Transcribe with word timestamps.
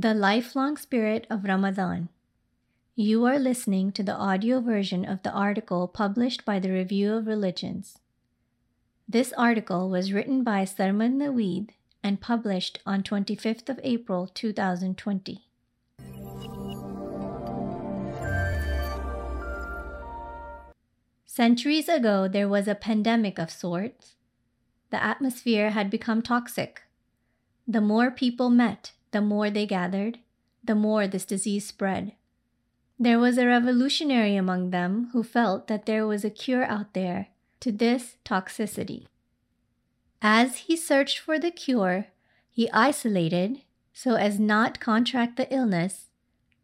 The 0.00 0.14
Lifelong 0.14 0.76
Spirit 0.76 1.26
of 1.28 1.42
Ramadan. 1.42 2.08
You 2.94 3.24
are 3.24 3.36
listening 3.36 3.90
to 3.98 4.04
the 4.04 4.14
audio 4.14 4.60
version 4.60 5.04
of 5.04 5.24
the 5.24 5.32
article 5.32 5.88
published 5.88 6.44
by 6.44 6.60
the 6.60 6.70
Review 6.70 7.14
of 7.14 7.26
Religions. 7.26 7.98
This 9.08 9.32
article 9.32 9.90
was 9.90 10.12
written 10.12 10.44
by 10.44 10.62
Sarmad 10.62 11.14
Naveed 11.14 11.70
and 12.00 12.20
published 12.20 12.78
on 12.86 13.02
25th 13.02 13.68
of 13.68 13.80
April 13.82 14.28
2020. 14.28 15.48
Centuries 21.26 21.88
ago, 21.88 22.28
there 22.28 22.48
was 22.48 22.68
a 22.68 22.76
pandemic 22.76 23.40
of 23.40 23.50
sorts. 23.50 24.14
The 24.90 25.02
atmosphere 25.02 25.70
had 25.70 25.90
become 25.90 26.22
toxic. 26.22 26.82
The 27.66 27.80
more 27.80 28.12
people 28.12 28.48
met, 28.48 28.92
the 29.10 29.20
more 29.20 29.50
they 29.50 29.66
gathered, 29.66 30.18
the 30.62 30.74
more 30.74 31.06
this 31.06 31.24
disease 31.24 31.66
spread. 31.66 32.12
There 32.98 33.18
was 33.18 33.38
a 33.38 33.46
revolutionary 33.46 34.36
among 34.36 34.70
them 34.70 35.10
who 35.12 35.22
felt 35.22 35.68
that 35.68 35.86
there 35.86 36.06
was 36.06 36.24
a 36.24 36.30
cure 36.30 36.64
out 36.64 36.94
there 36.94 37.28
to 37.60 37.70
this 37.70 38.16
toxicity. 38.24 39.06
As 40.20 40.66
he 40.66 40.76
searched 40.76 41.18
for 41.18 41.38
the 41.38 41.50
cure, 41.50 42.08
he 42.50 42.70
isolated 42.70 43.62
so 43.92 44.14
as 44.14 44.38
not 44.38 44.80
contract 44.80 45.36
the 45.36 45.52
illness 45.52 46.06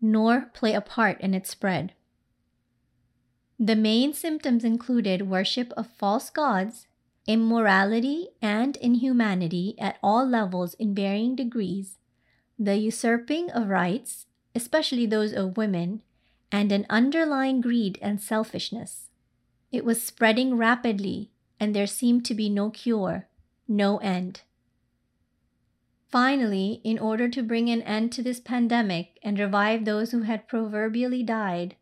nor 0.00 0.50
play 0.52 0.74
a 0.74 0.80
part 0.80 1.20
in 1.20 1.34
its 1.34 1.50
spread. 1.50 1.94
The 3.58 3.76
main 3.76 4.12
symptoms 4.12 4.64
included 4.64 5.30
worship 5.30 5.72
of 5.76 5.86
false 5.86 6.28
gods, 6.28 6.86
immorality 7.26 8.28
and 8.42 8.76
inhumanity 8.76 9.76
at 9.78 9.96
all 10.02 10.26
levels 10.26 10.74
in 10.74 10.94
varying 10.94 11.34
degrees, 11.34 11.98
the 12.58 12.76
usurping 12.76 13.50
of 13.50 13.68
rights, 13.68 14.26
especially 14.54 15.06
those 15.06 15.32
of 15.32 15.56
women, 15.56 16.02
and 16.52 16.70
an 16.70 16.86
underlying 16.88 17.60
greed 17.60 17.98
and 18.00 18.20
selfishness. 18.20 19.10
It 19.72 19.84
was 19.84 20.02
spreading 20.02 20.56
rapidly, 20.56 21.30
and 21.58 21.74
there 21.74 21.86
seemed 21.86 22.24
to 22.26 22.34
be 22.34 22.48
no 22.48 22.70
cure, 22.70 23.28
no 23.66 23.98
end. 23.98 24.42
Finally, 26.08 26.80
in 26.84 26.96
order 26.98 27.28
to 27.28 27.42
bring 27.42 27.68
an 27.68 27.82
end 27.82 28.12
to 28.12 28.22
this 28.22 28.38
pandemic 28.38 29.18
and 29.22 29.38
revive 29.38 29.84
those 29.84 30.12
who 30.12 30.22
had 30.22 30.46
proverbially 30.46 31.24
died, 31.24 31.74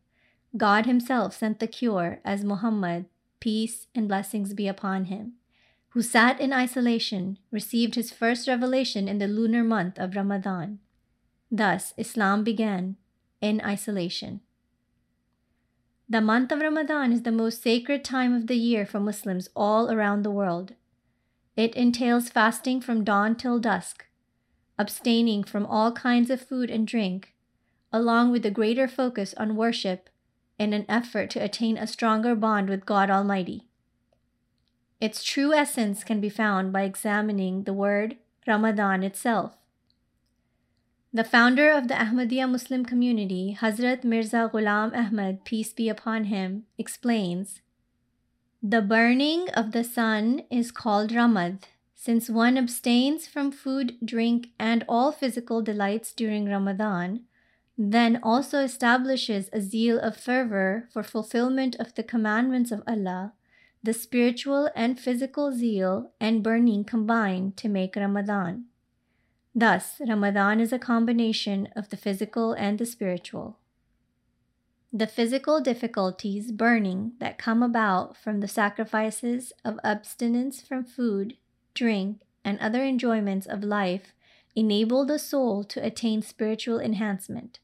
God 0.56 0.86
Himself 0.86 1.36
sent 1.36 1.58
the 1.58 1.66
cure 1.66 2.20
as 2.24 2.44
Muhammad, 2.44 3.04
peace 3.40 3.88
and 3.94 4.08
blessings 4.08 4.54
be 4.54 4.68
upon 4.68 5.06
him 5.06 5.34
who 5.92 6.00
sat 6.00 6.40
in 6.40 6.52
isolation, 6.52 7.38
received 7.50 7.96
his 7.96 8.10
first 8.10 8.48
revelation 8.48 9.08
in 9.08 9.18
the 9.18 9.28
lunar 9.28 9.62
month 9.62 9.98
of 9.98 10.16
Ramadan. 10.16 10.78
Thus, 11.50 11.92
Islam 11.98 12.44
began 12.44 12.96
in 13.42 13.60
isolation. 13.60 14.40
The 16.08 16.22
month 16.22 16.50
of 16.50 16.60
Ramadan 16.60 17.12
is 17.12 17.22
the 17.22 17.32
most 17.32 17.62
sacred 17.62 18.04
time 18.04 18.34
of 18.34 18.46
the 18.46 18.56
year 18.56 18.86
for 18.86 19.00
Muslims 19.00 19.50
all 19.54 19.90
around 19.90 20.22
the 20.22 20.30
world. 20.30 20.74
It 21.56 21.74
entails 21.74 22.30
fasting 22.30 22.80
from 22.80 23.04
dawn 23.04 23.36
till 23.36 23.58
dusk, 23.58 24.06
abstaining 24.78 25.44
from 25.44 25.66
all 25.66 25.92
kinds 25.92 26.30
of 26.30 26.40
food 26.40 26.70
and 26.70 26.86
drink, 26.86 27.34
along 27.92 28.30
with 28.30 28.46
a 28.46 28.50
greater 28.50 28.88
focus 28.88 29.34
on 29.36 29.56
worship 29.56 30.08
in 30.58 30.72
an 30.72 30.86
effort 30.88 31.28
to 31.30 31.44
attain 31.44 31.76
a 31.76 31.86
stronger 31.86 32.34
bond 32.34 32.70
with 32.70 32.86
God 32.86 33.10
Almighty. 33.10 33.68
Its 35.02 35.24
true 35.24 35.52
essence 35.52 36.04
can 36.04 36.20
be 36.20 36.28
found 36.28 36.72
by 36.72 36.82
examining 36.82 37.64
the 37.64 37.72
word 37.72 38.18
Ramadan 38.46 39.02
itself. 39.02 39.56
The 41.12 41.24
founder 41.24 41.72
of 41.72 41.88
the 41.88 41.94
Ahmadiyya 41.94 42.48
Muslim 42.48 42.84
community, 42.84 43.58
Hazrat 43.60 44.04
Mirza 44.04 44.48
Ghulam 44.54 44.96
Ahmad, 44.96 45.44
peace 45.44 45.72
be 45.72 45.88
upon 45.88 46.26
him, 46.26 46.66
explains 46.78 47.62
The 48.62 48.80
burning 48.80 49.48
of 49.54 49.72
the 49.72 49.82
sun 49.82 50.44
is 50.50 50.70
called 50.70 51.10
Ramad, 51.10 51.64
since 51.96 52.30
one 52.30 52.56
abstains 52.56 53.26
from 53.26 53.50
food, 53.50 53.96
drink, 54.04 54.50
and 54.56 54.84
all 54.88 55.10
physical 55.10 55.62
delights 55.62 56.12
during 56.12 56.48
Ramadan, 56.48 57.24
then 57.76 58.20
also 58.22 58.60
establishes 58.60 59.50
a 59.52 59.60
zeal 59.60 59.98
of 59.98 60.16
fervor 60.16 60.88
for 60.92 61.02
fulfillment 61.02 61.74
of 61.80 61.92
the 61.96 62.04
commandments 62.04 62.70
of 62.70 62.84
Allah 62.86 63.32
the 63.84 63.92
spiritual 63.92 64.70
and 64.76 64.98
physical 64.98 65.52
zeal 65.52 66.12
and 66.20 66.42
burning 66.42 66.84
combine 66.84 67.52
to 67.56 67.68
make 67.68 67.96
Ramadan. 67.96 68.66
Thus, 69.54 70.00
Ramadan 70.06 70.60
is 70.60 70.72
a 70.72 70.78
combination 70.78 71.68
of 71.74 71.90
the 71.90 71.96
physical 71.96 72.52
and 72.52 72.78
the 72.78 72.86
spiritual. 72.86 73.58
The 74.92 75.06
physical 75.06 75.60
difficulties, 75.60 76.52
burning, 76.52 77.12
that 77.18 77.38
come 77.38 77.62
about 77.62 78.16
from 78.16 78.40
the 78.40 78.48
sacrifices 78.48 79.52
of 79.64 79.80
abstinence 79.82 80.60
from 80.60 80.84
food, 80.84 81.36
drink, 81.74 82.20
and 82.44 82.58
other 82.60 82.84
enjoyments 82.84 83.46
of 83.46 83.64
life 83.64 84.12
enable 84.54 85.04
the 85.04 85.18
soul 85.18 85.64
to 85.64 85.84
attain 85.84 86.22
spiritual 86.22 86.78
enhancement. 86.78 87.58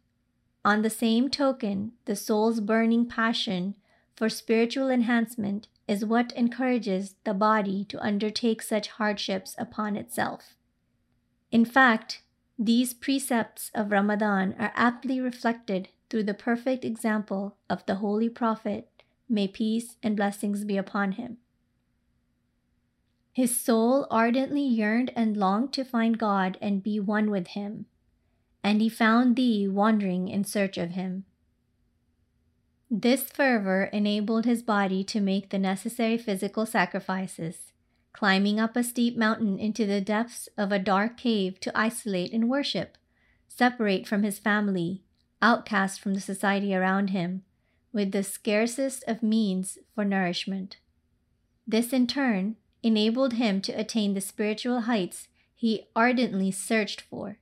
On 0.65 0.83
the 0.83 0.91
same 0.91 1.29
token, 1.29 1.93
the 2.07 2.17
soul's 2.17 2.61
burning 2.61 3.07
passion 3.07 3.77
for 4.17 4.29
spiritual 4.29 4.91
enhancement 4.91 5.69
is 5.89 6.05
what 6.05 6.33
encourages 6.37 7.15
the 7.25 7.35
body 7.35 7.85
to 7.87 8.01
undertake 8.05 8.61
such 8.63 8.89
hardships 8.89 9.57
upon 9.59 9.97
itself. 9.97 10.55
In 11.51 11.65
fact, 11.65 12.23
these 12.59 12.93
precepts 12.93 13.71
of 13.75 13.91
Ramadan 13.91 14.55
are 14.59 14.73
aptly 14.75 15.21
reflected 15.21 15.89
through 16.11 16.25
the 16.25 16.35
perfect 16.35 16.85
example 16.85 17.57
of 17.71 17.85
the 17.87 17.97
Holy 17.97 18.29
Prophet, 18.29 18.89
may 19.29 19.49
peace 19.49 19.97
and 20.03 20.17
blessings 20.17 20.65
be 20.65 20.77
upon 20.77 21.13
him. 21.13 21.39
His 23.33 23.59
soul 23.59 24.07
ardently 24.11 24.63
yearned 24.63 25.13
and 25.15 25.37
longed 25.37 25.73
to 25.75 25.85
find 25.85 26.19
God 26.19 26.59
and 26.61 26.83
be 26.83 26.99
one 26.99 27.31
with 27.31 27.49
him, 27.49 27.87
and 28.65 28.81
he 28.81 28.89
found 28.89 29.37
thee 29.37 29.69
wandering 29.69 30.29
in 30.29 30.45
search 30.45 30.77
of 30.77 30.91
him. 30.91 31.25
This 32.91 33.25
fervor 33.25 33.85
enabled 33.85 34.47
his 34.47 34.63
body 34.63 35.05
to 35.05 35.21
make 35.21 35.51
the 35.51 35.59
necessary 35.59 36.17
physical 36.17 36.65
sacrifices, 36.65 37.73
climbing 38.15 38.59
up 38.59 38.77
a 38.77 38.83
steep 38.83 39.15
mountain 39.15 39.59
into 39.59 39.85
the 39.85 40.01
depths 40.01 40.49
of 40.57 40.73
a 40.73 40.79
dark 40.79 41.19
cave 41.19 41.61
to 41.61 41.79
isolate 41.79 42.33
and 42.33 42.49
worship, 42.49 42.97
separate 43.47 44.07
from 44.07 44.23
his 44.23 44.39
family, 44.39 45.03
outcast 45.43 46.01
from 46.01 46.15
the 46.15 46.21
society 46.21 46.75
around 46.75 47.11
him, 47.11 47.43
with 47.93 48.13
the 48.13 48.23
scarcest 48.23 49.05
of 49.07 49.23
means 49.23 49.77
for 49.95 50.05
nourishment. 50.05 50.79
This 51.67 51.93
in 51.93 52.07
turn 52.07 52.57
enabled 52.83 53.35
him 53.35 53.61
to 53.63 53.73
attain 53.73 54.15
the 54.15 54.23
spiritual 54.23 54.83
heights 54.83 55.29
he 55.55 55.89
ardently 55.95 56.51
searched 56.51 57.03
for. 57.03 57.39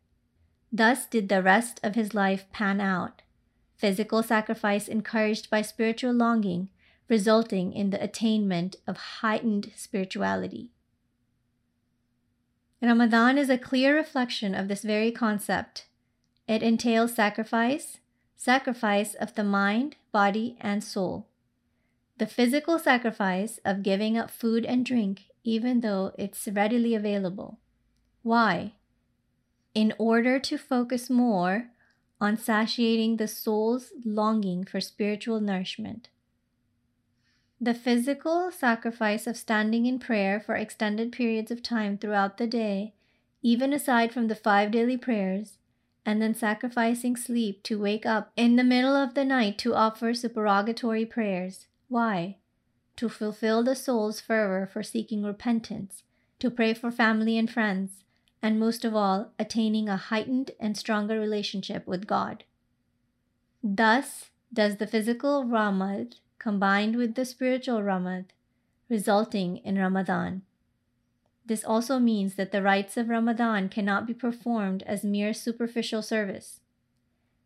Thus 0.73 1.07
did 1.07 1.29
the 1.29 1.43
rest 1.43 1.79
of 1.85 1.95
his 1.95 2.15
life 2.15 2.47
pan 2.51 2.81
out 2.81 3.23
physical 3.77 4.23
sacrifice 4.23 4.89
encouraged 4.89 5.51
by 5.51 5.63
spiritual 5.63 6.13
longing, 6.13 6.71
resulting 7.09 7.73
in 7.73 7.91
the 7.91 8.03
attainment 8.03 8.77
of 8.87 8.97
heightened 8.97 9.73
spirituality. 9.77 10.71
Ramadan 12.83 13.39
is 13.39 13.51
a 13.51 13.59
clear 13.59 13.97
reflection 13.97 14.55
of 14.55 14.69
this 14.69 14.83
very 14.83 15.11
concept. 15.11 15.87
It 16.47 16.63
entails 16.63 17.15
sacrifice, 17.15 17.99
sacrifice 18.37 19.15
of 19.15 19.35
the 19.35 19.45
mind, 19.45 19.97
body, 20.13 20.57
and 20.61 20.85
soul. 20.85 21.27
The 22.19 22.27
physical 22.27 22.79
sacrifice 22.79 23.59
of 23.65 23.83
giving 23.83 24.17
up 24.17 24.31
food 24.31 24.65
and 24.65 24.85
drink, 24.85 25.25
even 25.45 25.81
though 25.81 26.13
it's 26.19 26.49
readily 26.49 26.95
available. 26.95 27.59
Why? 28.23 28.75
In 29.75 29.93
order 29.99 30.39
to 30.39 30.57
focus 30.57 31.11
more 31.11 31.71
on 32.21 32.37
satiating 32.37 33.17
the 33.17 33.29
soul's 33.29 33.93
longing 34.05 34.65
for 34.65 34.81
spiritual 34.81 35.41
nourishment. 35.41 36.09
The 37.61 37.75
physical 37.75 38.51
sacrifice 38.51 39.27
of 39.27 39.37
standing 39.37 39.87
in 39.87 39.99
prayer 39.99 40.39
for 40.39 40.55
extended 40.55 41.13
periods 41.13 41.51
of 41.51 41.63
time 41.63 41.97
throughout 41.97 42.37
the 42.37 42.47
day, 42.47 42.95
even 43.43 43.73
aside 43.73 44.13
from 44.13 44.29
the 44.29 44.35
five 44.35 44.71
daily 44.71 44.97
prayers, 44.97 45.59
and 46.05 46.23
then 46.23 46.35
sacrificing 46.35 47.17
sleep 47.17 47.63
to 47.65 47.81
wake 47.81 48.07
up 48.07 48.31
in 48.37 48.57
the 48.57 48.65
middle 48.65 48.95
of 48.95 49.15
the 49.15 49.25
night 49.25 49.59
to 49.59 49.75
offer 49.75 50.13
supererogatory 50.13 51.05
prayers. 51.05 51.67
Why? 51.89 52.37
To 52.97 53.09
fulfill 53.09 53.63
the 53.63 53.75
soul's 53.75 54.21
fervor 54.21 54.67
for 54.67 54.83
seeking 54.83 55.23
repentance, 55.23 56.03
to 56.39 56.51
pray 56.51 56.75
for 56.75 56.91
family 56.91 57.37
and 57.37 57.51
friends, 57.51 58.05
and 58.43 58.61
most 58.61 58.85
of 58.85 58.95
all, 58.95 59.33
attaining 59.39 59.89
a 59.89 59.97
heightened 59.97 60.53
and 60.61 60.77
stronger 60.77 61.19
relationship 61.19 61.87
with 61.87 62.07
God. 62.07 62.45
Thus 63.63 64.31
does 64.53 64.77
the 64.77 64.87
physical 64.87 65.45
Ramad 65.45 66.17
combined 66.39 66.97
with 66.97 67.15
the 67.15 67.25
spiritual 67.25 67.81
Ramad, 67.83 68.27
resulting 68.89 69.57
in 69.59 69.79
Ramadan. 69.79 70.43
this 71.47 71.65
also 71.65 71.99
means 71.99 72.35
that 72.35 72.51
the 72.51 72.63
rites 72.63 72.97
of 72.97 73.09
Ramadan 73.09 73.69
cannot 73.69 74.07
be 74.07 74.15
performed 74.15 74.83
as 74.83 75.05
mere 75.05 75.33
superficial 75.33 76.03
service. 76.03 76.61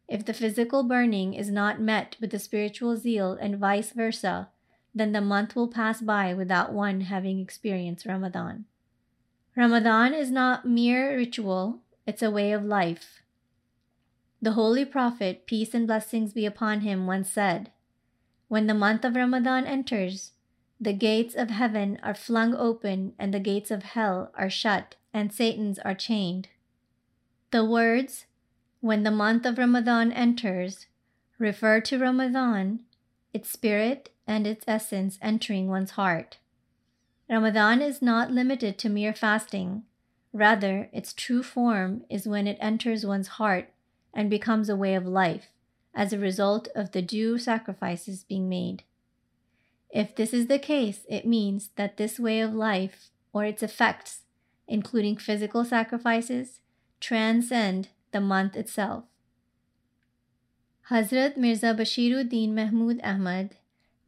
If 0.09 0.25
the 0.25 0.35
physical 0.35 0.83
burning 0.83 1.35
is 1.35 1.51
not 1.51 1.81
met 1.81 2.17
with 2.21 2.31
the 2.31 2.39
spiritual 2.39 2.97
zeal 2.97 3.35
and 3.41 3.59
vice 3.59 3.93
versa, 3.93 4.49
then 4.95 5.13
the 5.13 5.21
month 5.21 5.55
will 5.55 5.69
pass 5.69 6.01
by 6.01 6.35
without 6.35 6.73
one 6.73 7.03
having 7.03 7.39
experienced 7.39 8.07
Ramadan. 8.07 8.65
Ramadan 9.57 10.15
is 10.15 10.31
not 10.31 10.67
mere 10.67 11.17
ritual, 11.17 11.81
it's 12.07 12.23
a 12.23 12.31
way 12.31 12.53
of 12.53 12.65
life. 12.65 13.23
The 14.41 14.53
Holy 14.53 14.85
Prophet, 14.85 15.47
peace 15.47 15.75
and 15.75 15.87
blessings 15.87 16.33
be 16.33 16.47
upon 16.47 16.81
him, 16.81 17.07
once 17.07 17.31
said, 17.31 17.71
When 18.49 18.67
the 18.67 18.75
month 18.75 19.05
of 19.05 19.17
Ramadan 19.17 19.67
enters, 19.67 20.33
the 20.81 20.95
gates 20.95 21.35
of 21.35 21.51
heaven 21.51 21.99
are 22.03 22.15
flung 22.15 22.55
open 22.55 23.13
and 23.19 23.35
the 23.35 23.41
gates 23.41 23.71
of 23.71 23.83
hell 23.83 24.33
are 24.35 24.49
shut 24.49 24.95
and 25.13 25.33
Satan's 25.33 25.79
are 25.81 25.95
chained. 25.95 26.49
The 27.51 27.65
words, 27.65 28.27
when 28.81 29.03
the 29.03 29.11
month 29.11 29.45
of 29.45 29.59
Ramadan 29.59 30.11
enters, 30.13 30.87
refer 31.39 31.81
to 31.83 31.99
Ramadan, 31.99 32.81
its 33.35 33.51
spirit 33.51 34.11
and 34.27 34.47
its 34.47 34.65
essence 34.67 35.19
entering 35.21 35.69
one's 35.69 35.93
heart. 35.93 36.39
Ramadan 37.31 37.81
is 37.81 38.03
not 38.03 38.33
limited 38.33 38.77
to 38.79 38.89
mere 38.89 39.15
fasting. 39.15 39.85
Rather, 40.33 40.89
its 40.93 41.13
true 41.13 41.45
form 41.45 42.03
is 42.11 42.27
when 42.27 42.49
it 42.49 42.59
enters 42.61 43.07
one's 43.07 43.29
heart 43.39 43.73
and 44.13 44.29
becomes 44.29 44.69
a 44.69 44.75
way 44.75 44.97
of 44.97 45.07
life 45.07 45.47
as 45.95 46.13
a 46.13 46.19
result 46.19 46.67
of 46.75 46.91
the 46.91 47.03
due 47.03 47.39
sacrifices 47.39 48.25
being 48.25 48.49
made. 48.49 48.83
If 49.91 50.17
this 50.17 50.35
is 50.35 50.49
the 50.49 50.59
case, 50.59 51.07
it 51.09 51.25
means 51.25 51.71
that 51.77 51.97
this 51.97 52.19
way 52.19 52.41
of 52.41 52.53
life 52.53 53.11
or 53.33 53.45
its 53.45 53.63
effects, 53.63 54.23
including 54.67 55.17
physical 55.17 55.65
sacrifices, 55.65 56.61
transcend 56.99 57.89
the 58.11 58.21
month 58.21 58.57
itself. 58.57 59.05
Hazrat 60.91 61.37
Mirza 61.37 61.75
Bashiruddin 61.75 62.55
Mahmud 62.55 63.01
Ahmad, 63.05 63.55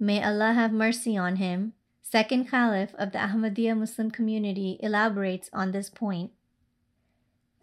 may 0.00 0.22
Allah 0.22 0.54
have 0.54 0.72
mercy 0.72 1.16
on 1.16 1.36
him, 1.36 1.74
second 2.12 2.44
Caliph 2.44 2.94
of 2.96 3.12
the 3.12 3.18
Ahmadiyya 3.18 3.74
Muslim 3.74 4.10
community, 4.10 4.76
elaborates 4.80 5.48
on 5.50 5.72
this 5.72 5.88
point. 5.88 6.30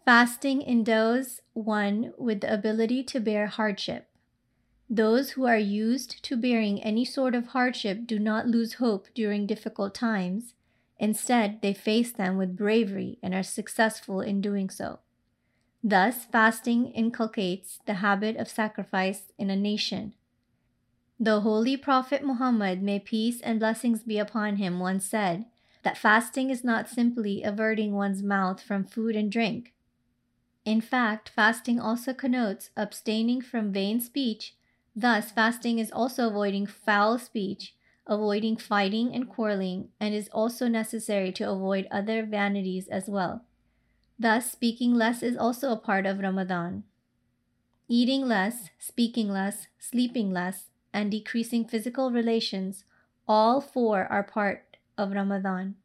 Fasting 0.04 0.60
endows 0.60 1.40
one 1.52 2.12
with 2.18 2.40
the 2.40 2.52
ability 2.52 3.04
to 3.04 3.20
bear 3.20 3.46
hardship. 3.46 4.08
Those 4.88 5.30
who 5.30 5.46
are 5.46 5.56
used 5.56 6.24
to 6.24 6.36
bearing 6.36 6.82
any 6.82 7.04
sort 7.04 7.36
of 7.36 7.54
hardship 7.54 8.08
do 8.08 8.18
not 8.18 8.48
lose 8.48 8.82
hope 8.82 9.06
during 9.14 9.46
difficult 9.46 9.94
times. 9.94 10.54
Instead, 10.98 11.62
they 11.62 11.72
face 11.72 12.10
them 12.10 12.36
with 12.36 12.56
bravery 12.56 13.20
and 13.22 13.32
are 13.32 13.44
successful 13.44 14.20
in 14.20 14.40
doing 14.40 14.68
so. 14.68 14.98
Thus, 15.80 16.24
fasting 16.24 16.88
inculcates 16.88 17.78
the 17.86 18.02
habit 18.02 18.36
of 18.36 18.48
sacrifice 18.48 19.30
in 19.38 19.48
a 19.48 19.54
nation. 19.54 20.14
The 21.22 21.42
Holy 21.42 21.76
Prophet 21.76 22.24
Muhammad, 22.24 22.82
may 22.82 22.98
peace 22.98 23.42
and 23.42 23.60
blessings 23.60 24.02
be 24.02 24.18
upon 24.18 24.56
him, 24.56 24.80
once 24.80 25.04
said 25.04 25.44
that 25.82 25.98
fasting 25.98 26.48
is 26.48 26.64
not 26.64 26.88
simply 26.88 27.42
averting 27.42 27.92
one's 27.92 28.22
mouth 28.22 28.62
from 28.62 28.84
food 28.84 29.14
and 29.14 29.30
drink. 29.30 29.74
In 30.64 30.80
fact, 30.80 31.28
fasting 31.28 31.78
also 31.78 32.14
connotes 32.14 32.70
abstaining 32.76 33.42
from 33.42 33.70
vain 33.72 34.00
speech 34.00 34.54
Thus, 34.96 35.30
fasting 35.30 35.78
is 35.78 35.92
also 35.92 36.28
avoiding 36.28 36.66
foul 36.66 37.18
speech, 37.18 37.74
avoiding 38.06 38.56
fighting 38.56 39.14
and 39.14 39.28
quarreling, 39.28 39.88
and 40.00 40.14
is 40.14 40.28
also 40.32 40.68
necessary 40.68 41.32
to 41.32 41.50
avoid 41.50 41.86
other 41.90 42.24
vanities 42.24 42.88
as 42.88 43.08
well. 43.08 43.44
Thus, 44.18 44.50
speaking 44.50 44.94
less 44.94 45.22
is 45.22 45.36
also 45.36 45.70
a 45.72 45.76
part 45.76 46.06
of 46.06 46.18
Ramadan. 46.18 46.84
Eating 47.88 48.26
less, 48.26 48.70
speaking 48.78 49.28
less, 49.28 49.68
sleeping 49.78 50.32
less, 50.32 50.69
and 50.92 51.10
decreasing 51.10 51.64
physical 51.64 52.10
relations, 52.10 52.84
all 53.26 53.60
four 53.60 54.06
are 54.06 54.22
part 54.22 54.76
of 54.98 55.12
Ramadan. 55.12 55.76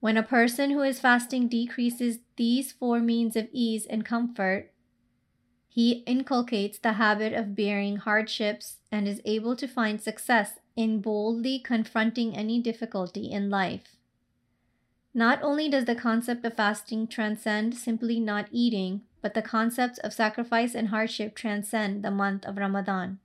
When 0.00 0.16
a 0.16 0.22
person 0.22 0.70
who 0.70 0.82
is 0.82 1.00
fasting 1.00 1.48
decreases 1.48 2.20
these 2.36 2.72
four 2.72 3.00
means 3.00 3.36
of 3.36 3.48
ease 3.52 3.84
and 3.86 4.04
comfort, 4.04 4.72
he 5.68 6.04
inculcates 6.06 6.78
the 6.78 6.94
habit 6.94 7.32
of 7.32 7.54
bearing 7.54 7.96
hardships 7.96 8.78
and 8.90 9.06
is 9.06 9.20
able 9.24 9.54
to 9.56 9.68
find 9.68 10.00
success 10.00 10.58
in 10.76 11.00
boldly 11.00 11.58
confronting 11.58 12.36
any 12.36 12.60
difficulty 12.60 13.30
in 13.30 13.50
life. 13.50 13.96
Not 15.12 15.42
only 15.42 15.68
does 15.68 15.84
the 15.84 15.94
concept 15.94 16.44
of 16.44 16.54
fasting 16.54 17.08
transcend 17.08 17.74
simply 17.74 18.20
not 18.20 18.48
eating, 18.52 19.02
but 19.20 19.34
the 19.34 19.42
concepts 19.42 19.98
of 19.98 20.12
sacrifice 20.12 20.74
and 20.74 20.88
hardship 20.88 21.34
transcend 21.34 22.04
the 22.04 22.10
month 22.10 22.44
of 22.44 22.56
Ramadan. 22.56 23.18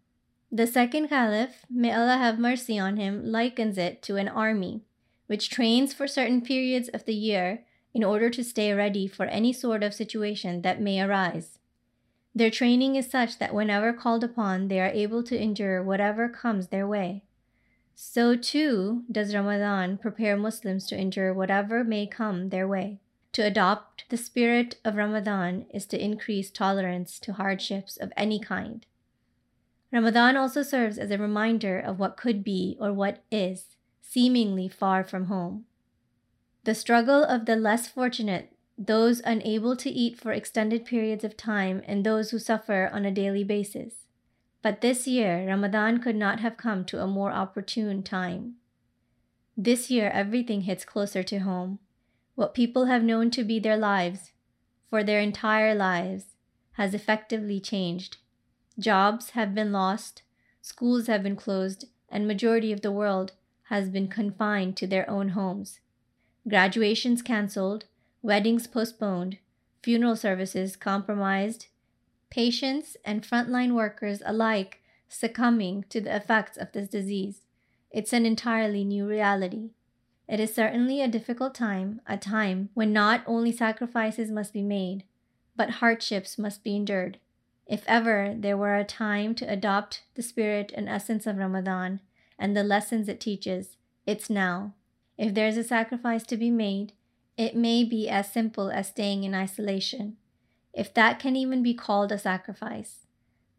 The 0.55 0.67
second 0.67 1.07
caliph, 1.07 1.65
may 1.67 1.91
Allah 1.91 2.17
have 2.17 2.37
mercy 2.37 2.77
on 2.77 2.97
him, 2.97 3.25
likens 3.25 3.75
it 3.75 4.03
to 4.03 4.17
an 4.17 4.27
army, 4.27 4.83
which 5.25 5.49
trains 5.49 5.95
for 5.95 6.07
certain 6.07 6.41
periods 6.41 6.89
of 6.89 7.05
the 7.05 7.15
year 7.15 7.65
in 7.91 8.03
order 8.03 8.29
to 8.29 8.43
stay 8.43 8.71
ready 8.71 9.07
for 9.07 9.25
any 9.25 9.51
sort 9.51 9.81
of 9.81 9.95
situation 9.95 10.61
that 10.61 10.79
may 10.79 11.01
arise. 11.01 11.57
Their 12.35 12.51
training 12.51 12.95
is 12.95 13.09
such 13.09 13.39
that 13.39 13.51
whenever 13.51 13.93
called 13.93 14.23
upon, 14.23 14.67
they 14.67 14.79
are 14.79 14.91
able 14.93 15.23
to 15.23 15.41
endure 15.41 15.81
whatever 15.81 16.29
comes 16.29 16.67
their 16.67 16.87
way. 16.87 17.23
So 17.95 18.35
too 18.35 19.05
does 19.11 19.33
Ramadan 19.33 19.97
prepare 19.97 20.37
Muslims 20.37 20.85
to 20.89 20.95
endure 20.95 21.33
whatever 21.33 21.83
may 21.83 22.05
come 22.05 22.49
their 22.49 22.67
way. 22.67 22.99
To 23.31 23.41
adopt 23.41 24.05
the 24.09 24.17
spirit 24.17 24.75
of 24.85 24.97
Ramadan 24.97 25.65
is 25.73 25.87
to 25.87 25.99
increase 25.99 26.51
tolerance 26.51 27.17
to 27.21 27.33
hardships 27.33 27.97
of 27.97 28.13
any 28.15 28.39
kind. 28.39 28.85
Ramadan 29.93 30.35
also 30.35 30.63
serves 30.63 30.97
as 30.97 31.11
a 31.11 31.19
reminder 31.19 31.79
of 31.79 31.99
what 31.99 32.17
could 32.17 32.43
be 32.43 32.75
or 32.79 32.91
what 32.91 33.23
is, 33.31 33.77
seemingly 34.01 34.67
far 34.67 35.03
from 35.03 35.25
home. 35.25 35.65
The 36.63 36.73
struggle 36.73 37.23
of 37.23 37.45
the 37.45 37.55
less 37.55 37.87
fortunate 37.87 38.53
those 38.77 39.21
unable 39.23 39.75
to 39.75 39.89
eat 39.89 40.19
for 40.19 40.31
extended 40.31 40.83
periods 40.83 41.23
of 41.23 41.37
time, 41.37 41.83
and 41.85 42.03
those 42.03 42.31
who 42.31 42.39
suffer 42.39 42.89
on 42.91 43.05
a 43.05 43.11
daily 43.11 43.43
basis. 43.43 44.07
But 44.61 44.81
this 44.81 45.07
year, 45.07 45.45
Ramadan 45.47 45.99
could 45.99 46.15
not 46.15 46.39
have 46.39 46.57
come 46.57 46.85
to 46.85 47.01
a 47.01 47.07
more 47.07 47.31
opportune 47.31 48.01
time. 48.01 48.55
This 49.55 49.91
year, 49.91 50.09
everything 50.09 50.61
hits 50.61 50.85
closer 50.85 51.21
to 51.23 51.39
home. 51.39 51.79
What 52.35 52.55
people 52.55 52.85
have 52.85 53.03
known 53.03 53.29
to 53.31 53.43
be 53.43 53.59
their 53.59 53.77
lives, 53.77 54.31
for 54.89 55.03
their 55.03 55.19
entire 55.19 55.75
lives, 55.75 56.35
has 56.73 56.95
effectively 56.95 57.59
changed. 57.59 58.17
Jobs 58.79 59.31
have 59.31 59.53
been 59.53 59.71
lost, 59.71 60.23
schools 60.61 61.07
have 61.07 61.23
been 61.23 61.35
closed, 61.35 61.85
and 62.09 62.27
majority 62.27 62.71
of 62.71 62.81
the 62.81 62.91
world 62.91 63.33
has 63.67 63.89
been 63.89 64.07
confined 64.07 64.75
to 64.77 64.87
their 64.87 65.09
own 65.09 65.29
homes. 65.29 65.79
Graduations 66.47 67.21
cancelled, 67.21 67.85
weddings 68.21 68.67
postponed, 68.67 69.37
funeral 69.81 70.15
services 70.15 70.75
compromised, 70.75 71.67
patients 72.29 72.97
and 73.05 73.21
frontline 73.21 73.73
workers 73.73 74.21
alike 74.25 74.79
succumbing 75.07 75.85
to 75.89 76.01
the 76.01 76.15
effects 76.15 76.57
of 76.57 76.71
this 76.71 76.87
disease. 76.87 77.41
It's 77.91 78.11
an 78.11 78.25
entirely 78.25 78.83
new 78.83 79.07
reality. 79.07 79.69
It 80.27 80.39
is 80.39 80.55
certainly 80.55 81.01
a 81.01 81.07
difficult 81.07 81.53
time, 81.53 82.01
a 82.07 82.17
time 82.17 82.69
when 82.73 82.91
not 82.91 83.23
only 83.27 83.51
sacrifices 83.51 84.31
must 84.31 84.51
be 84.51 84.63
made, 84.63 85.03
but 85.55 85.69
hardships 85.81 86.39
must 86.39 86.63
be 86.63 86.75
endured. 86.75 87.19
If 87.67 87.83
ever 87.87 88.35
there 88.37 88.57
were 88.57 88.75
a 88.75 88.83
time 88.83 89.35
to 89.35 89.45
adopt 89.45 90.03
the 90.15 90.21
spirit 90.21 90.71
and 90.75 90.89
essence 90.89 91.25
of 91.25 91.37
Ramadan 91.37 92.01
and 92.37 92.55
the 92.55 92.63
lessons 92.63 93.07
it 93.07 93.19
teaches, 93.19 93.77
it's 94.05 94.29
now. 94.29 94.73
If 95.17 95.33
there 95.33 95.47
is 95.47 95.57
a 95.57 95.63
sacrifice 95.63 96.23
to 96.23 96.37
be 96.37 96.49
made, 96.49 96.93
it 97.37 97.55
may 97.55 97.83
be 97.83 98.09
as 98.09 98.31
simple 98.31 98.69
as 98.69 98.89
staying 98.89 99.23
in 99.23 99.33
isolation, 99.33 100.17
if 100.73 100.93
that 100.93 101.19
can 101.19 101.35
even 101.35 101.63
be 101.63 101.73
called 101.73 102.11
a 102.11 102.17
sacrifice. 102.17 103.07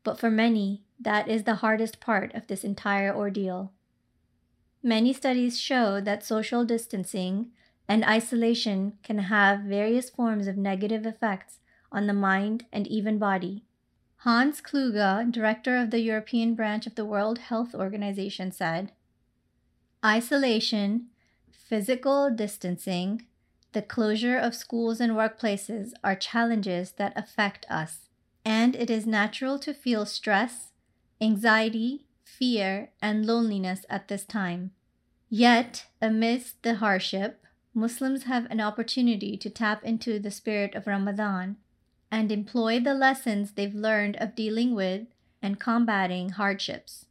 But 0.02 0.18
for 0.18 0.30
many, 0.30 0.82
that 1.00 1.28
is 1.28 1.44
the 1.44 1.56
hardest 1.56 1.98
part 1.98 2.34
of 2.34 2.46
this 2.46 2.62
entire 2.62 3.14
ordeal. 3.14 3.72
Many 4.82 5.12
studies 5.14 5.58
show 5.58 6.00
that 6.02 6.24
social 6.24 6.64
distancing 6.64 7.52
and 7.88 8.04
isolation 8.04 8.98
can 9.02 9.18
have 9.18 9.60
various 9.60 10.10
forms 10.10 10.46
of 10.46 10.56
negative 10.56 11.06
effects 11.06 11.58
on 11.90 12.06
the 12.06 12.12
mind 12.12 12.66
and 12.72 12.86
even 12.86 13.18
body. 13.18 13.64
Hans 14.24 14.62
Kluge, 14.62 15.30
director 15.30 15.76
of 15.76 15.90
the 15.90 16.00
European 16.00 16.54
branch 16.54 16.86
of 16.86 16.94
the 16.94 17.04
World 17.04 17.36
Health 17.36 17.74
Organization, 17.74 18.50
said 18.52 18.92
Isolation, 20.02 21.08
physical 21.52 22.30
distancing, 22.30 23.26
the 23.72 23.82
closure 23.82 24.38
of 24.38 24.54
schools 24.54 24.98
and 24.98 25.12
workplaces 25.12 25.92
are 26.02 26.16
challenges 26.16 26.92
that 26.92 27.12
affect 27.18 27.66
us, 27.68 28.08
and 28.46 28.74
it 28.74 28.88
is 28.88 29.06
natural 29.06 29.58
to 29.58 29.74
feel 29.74 30.06
stress, 30.06 30.72
anxiety, 31.20 32.06
fear, 32.22 32.92
and 33.02 33.26
loneliness 33.26 33.84
at 33.90 34.08
this 34.08 34.24
time. 34.24 34.70
Yet, 35.28 35.84
amidst 36.00 36.62
the 36.62 36.76
hardship, 36.76 37.44
Muslims 37.74 38.22
have 38.22 38.46
an 38.46 38.62
opportunity 38.62 39.36
to 39.36 39.50
tap 39.50 39.84
into 39.84 40.18
the 40.18 40.30
spirit 40.30 40.74
of 40.74 40.86
Ramadan 40.86 41.58
and 42.14 42.30
employ 42.30 42.78
the 42.78 42.94
lessons 42.94 43.52
they've 43.52 43.74
learned 43.74 44.16
of 44.16 44.36
dealing 44.36 44.72
with 44.72 45.08
and 45.42 45.58
combating 45.58 46.28
hardships. 46.30 47.06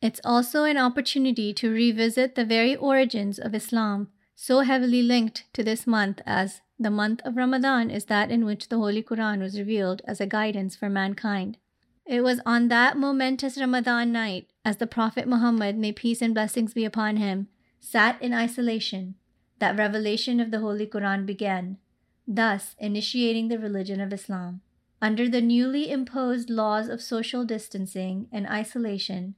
It's 0.00 0.20
also 0.24 0.62
an 0.62 0.78
opportunity 0.78 1.52
to 1.54 1.70
revisit 1.70 2.36
the 2.36 2.44
very 2.44 2.76
origins 2.76 3.40
of 3.40 3.54
Islam, 3.54 4.08
so 4.36 4.60
heavily 4.60 5.02
linked 5.02 5.52
to 5.54 5.64
this 5.64 5.84
month 5.86 6.20
as 6.24 6.60
the 6.78 6.90
month 6.90 7.22
of 7.24 7.36
Ramadan 7.36 7.90
is 7.90 8.04
that 8.04 8.30
in 8.30 8.44
which 8.44 8.68
the 8.68 8.78
Holy 8.78 9.02
Quran 9.02 9.40
was 9.40 9.58
revealed 9.58 10.00
as 10.04 10.20
a 10.20 10.26
guidance 10.26 10.76
for 10.76 10.88
mankind. 10.88 11.58
It 12.06 12.22
was 12.22 12.40
on 12.46 12.68
that 12.68 12.96
momentous 12.96 13.58
Ramadan 13.58 14.12
night, 14.12 14.48
as 14.64 14.76
the 14.76 14.86
Prophet 14.86 15.26
Muhammad, 15.26 15.76
may 15.76 15.90
peace 15.90 16.22
and 16.22 16.34
blessings 16.34 16.74
be 16.74 16.84
upon 16.84 17.16
him, 17.16 17.48
sat 17.80 18.20
in 18.22 18.32
isolation, 18.32 19.16
that 19.58 19.76
revelation 19.76 20.38
of 20.38 20.50
the 20.52 20.60
Holy 20.60 20.86
Quran 20.86 21.26
began, 21.26 21.78
thus 22.26 22.74
initiating 22.78 23.48
the 23.48 23.58
religion 23.58 24.00
of 24.00 24.12
Islam. 24.12 24.60
Under 25.02 25.28
the 25.28 25.42
newly 25.42 25.90
imposed 25.90 26.48
laws 26.48 26.88
of 26.88 27.02
social 27.02 27.44
distancing 27.44 28.28
and 28.32 28.46
isolation, 28.46 29.34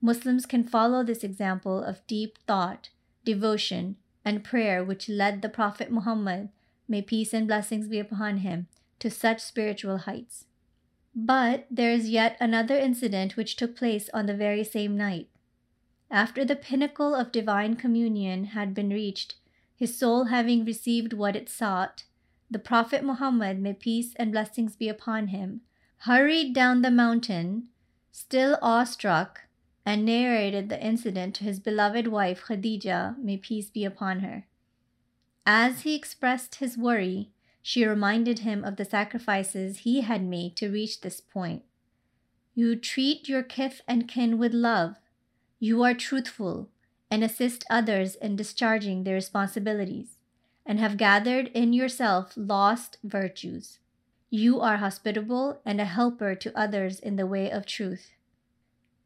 Muslims 0.00 0.46
can 0.46 0.64
follow 0.64 1.04
this 1.04 1.22
example 1.22 1.82
of 1.82 2.06
deep 2.06 2.38
thought, 2.46 2.88
devotion, 3.24 3.96
and 4.24 4.44
prayer 4.44 4.82
which 4.82 5.08
led 5.08 5.42
the 5.42 5.48
Prophet 5.48 5.90
Muhammad, 5.90 6.48
may 6.88 7.02
peace 7.02 7.34
and 7.34 7.46
blessings 7.46 7.88
be 7.88 7.98
upon 7.98 8.38
him, 8.38 8.66
to 8.98 9.10
such 9.10 9.40
spiritual 9.40 9.98
heights. 9.98 10.46
But 11.14 11.66
there 11.70 11.92
is 11.92 12.08
yet 12.08 12.36
another 12.40 12.76
incident 12.76 13.36
which 13.36 13.56
took 13.56 13.76
place 13.76 14.08
on 14.14 14.26
the 14.26 14.34
very 14.34 14.64
same 14.64 14.96
night. 14.96 15.28
After 16.10 16.44
the 16.44 16.56
pinnacle 16.56 17.14
of 17.14 17.32
divine 17.32 17.76
communion 17.76 18.44
had 18.46 18.74
been 18.74 18.90
reached, 18.90 19.34
his 19.76 19.96
soul 19.98 20.24
having 20.24 20.64
received 20.64 21.12
what 21.12 21.36
it 21.36 21.48
sought, 21.48 22.04
the 22.50 22.58
Prophet 22.58 23.04
Muhammad, 23.04 23.60
may 23.60 23.72
peace 23.72 24.14
and 24.16 24.32
blessings 24.32 24.76
be 24.76 24.88
upon 24.88 25.28
him, 25.28 25.60
hurried 25.98 26.52
down 26.52 26.82
the 26.82 26.90
mountain, 26.90 27.68
still 28.10 28.58
awestruck, 28.60 29.42
and 29.86 30.04
narrated 30.04 30.68
the 30.68 30.84
incident 30.84 31.34
to 31.36 31.44
his 31.44 31.60
beloved 31.60 32.08
wife 32.08 32.44
Khadija, 32.46 33.16
may 33.18 33.36
peace 33.36 33.70
be 33.70 33.84
upon 33.84 34.20
her. 34.20 34.46
As 35.46 35.82
he 35.82 35.94
expressed 35.94 36.56
his 36.56 36.76
worry, 36.76 37.30
she 37.62 37.86
reminded 37.86 38.40
him 38.40 38.64
of 38.64 38.76
the 38.76 38.84
sacrifices 38.84 39.78
he 39.78 40.00
had 40.00 40.22
made 40.22 40.56
to 40.56 40.70
reach 40.70 41.00
this 41.00 41.20
point. 41.20 41.62
You 42.54 42.76
treat 42.76 43.28
your 43.28 43.42
kith 43.42 43.80
and 43.86 44.08
kin 44.08 44.38
with 44.38 44.52
love. 44.52 44.96
You 45.58 45.82
are 45.82 45.94
truthful 45.94 46.68
and 47.10 47.24
assist 47.24 47.64
others 47.68 48.14
in 48.16 48.36
discharging 48.36 49.04
their 49.04 49.14
responsibilities, 49.14 50.18
and 50.66 50.78
have 50.78 50.96
gathered 50.96 51.48
in 51.48 51.72
yourself 51.72 52.32
lost 52.36 52.98
virtues. 53.02 53.78
You 54.30 54.60
are 54.60 54.76
hospitable 54.76 55.60
and 55.64 55.80
a 55.80 55.84
helper 55.84 56.34
to 56.36 56.58
others 56.58 57.00
in 57.00 57.16
the 57.16 57.26
way 57.26 57.50
of 57.50 57.66
truth. 57.66 58.12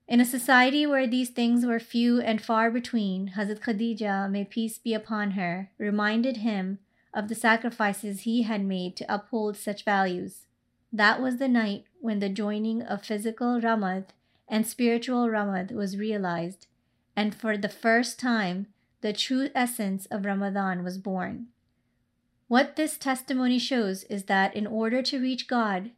In 0.07 0.21
a 0.21 0.25
society 0.25 0.87
where 0.87 1.07
these 1.07 1.31
things 1.31 1.65
were 1.65 1.81
few 1.81 2.21
and 2.21 2.43
far 2.43 2.71
between, 2.71 3.33
Hazrat 3.37 3.61
Khadija, 3.61 4.31
may 4.31 4.45
peace 4.45 4.79
be 4.79 4.93
upon 4.93 5.31
her, 5.31 5.71
reminded 5.79 6.39
him 6.39 6.79
of 7.15 7.29
the 7.29 7.35
sacrifices 7.35 8.21
he 8.21 8.43
had 8.43 8.63
made 8.63 8.97
to 8.97 9.15
uphold 9.15 9.57
such 9.57 9.85
values. 9.85 10.47
That 10.93 11.23
was 11.23 11.39
the 11.39 11.49
night 11.49 11.85
when 12.01 12.19
the 12.19 12.29
joining 12.29 12.83
of 12.83 13.05
physical 13.05 13.61
Ramad 13.61 14.09
and 14.47 14.67
spiritual 14.67 15.29
Ramad 15.29 15.73
was 15.73 15.97
realized, 15.97 16.67
and 17.17 17.35
for 17.35 17.57
the 17.57 17.71
first 17.71 18.21
time, 18.21 18.67
the 19.05 19.13
true 19.13 19.51
essence 19.55 20.07
of 20.07 20.25
Ramadan 20.25 20.83
was 20.83 20.97
born. 20.97 21.49
What 22.49 22.77
this 22.77 22.97
testimony 22.97 23.59
shows 23.59 24.05
is 24.05 24.25
that 24.25 24.57
in 24.57 24.67
order 24.67 25.03
to 25.03 25.21
reach 25.21 25.47
God, 25.47 25.91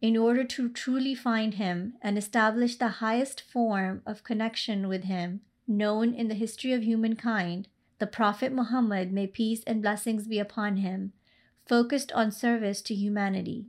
in 0.00 0.16
order 0.16 0.44
to 0.44 0.70
truly 0.70 1.14
find 1.14 1.52
Him 1.52 1.92
and 2.00 2.16
establish 2.16 2.76
the 2.76 3.04
highest 3.04 3.42
form 3.42 4.00
of 4.06 4.24
connection 4.24 4.88
with 4.88 5.04
Him 5.04 5.42
known 5.68 6.14
in 6.14 6.28
the 6.28 6.34
history 6.34 6.72
of 6.72 6.82
humankind, 6.82 7.68
the 7.98 8.06
Prophet 8.06 8.50
Muhammad, 8.50 9.12
may 9.12 9.26
peace 9.26 9.62
and 9.66 9.82
blessings 9.82 10.26
be 10.26 10.38
upon 10.38 10.78
him, 10.78 11.12
focused 11.66 12.12
on 12.12 12.32
service 12.32 12.80
to 12.80 12.94
humanity. 12.94 13.66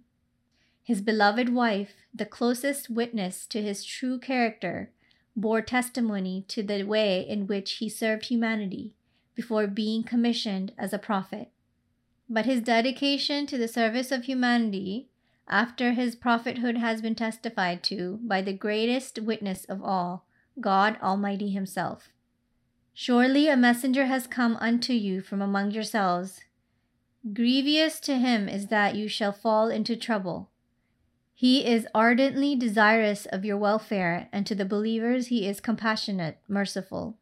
His 0.83 1.01
beloved 1.01 1.49
wife, 1.53 1.95
the 2.13 2.25
closest 2.25 2.89
witness 2.89 3.45
to 3.47 3.61
his 3.61 3.83
true 3.83 4.19
character, 4.19 4.91
bore 5.35 5.61
testimony 5.61 6.45
to 6.47 6.63
the 6.63 6.83
way 6.83 7.21
in 7.21 7.47
which 7.47 7.73
he 7.73 7.89
served 7.89 8.25
humanity 8.25 8.95
before 9.35 9.67
being 9.67 10.03
commissioned 10.03 10.71
as 10.77 10.93
a 10.93 10.99
prophet. 10.99 11.51
But 12.29 12.45
his 12.45 12.61
dedication 12.61 13.45
to 13.47 13.57
the 13.57 13.67
service 13.67 14.11
of 14.11 14.25
humanity 14.25 15.09
after 15.47 15.93
his 15.93 16.15
prophethood 16.15 16.77
has 16.77 17.01
been 17.01 17.15
testified 17.15 17.83
to 17.83 18.19
by 18.23 18.41
the 18.41 18.53
greatest 18.53 19.19
witness 19.19 19.65
of 19.65 19.83
all, 19.83 20.25
God 20.59 20.97
Almighty 21.01 21.51
Himself. 21.51 22.09
Surely 22.93 23.47
a 23.47 23.57
messenger 23.57 24.05
has 24.05 24.25
come 24.25 24.57
unto 24.59 24.93
you 24.93 25.21
from 25.21 25.41
among 25.41 25.71
yourselves. 25.71 26.39
Grievous 27.33 27.99
to 27.99 28.17
him 28.17 28.47
is 28.47 28.67
that 28.67 28.95
you 28.95 29.07
shall 29.07 29.33
fall 29.33 29.69
into 29.69 29.95
trouble. 29.95 30.49
He 31.35 31.65
is 31.65 31.87
ardently 31.93 32.55
desirous 32.55 33.25
of 33.25 33.45
your 33.45 33.57
welfare, 33.57 34.29
and 34.31 34.47
to 34.47 34.55
the 34.55 34.65
believers 34.65 35.27
he 35.27 35.47
is 35.47 35.59
compassionate, 35.59 36.39
merciful. 36.47 37.17